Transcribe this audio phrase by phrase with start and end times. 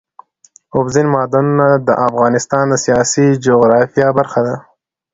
[0.75, 4.55] اوبزین معدنونه د افغانستان د سیاسي جغرافیه برخه ده.